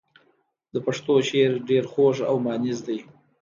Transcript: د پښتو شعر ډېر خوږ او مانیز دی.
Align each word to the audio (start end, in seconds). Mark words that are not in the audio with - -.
د 0.73 0.75
پښتو 0.85 1.13
شعر 1.27 1.51
ډېر 1.69 1.83
خوږ 1.91 2.17
او 2.29 2.35
مانیز 2.45 2.79
دی. 2.87 2.99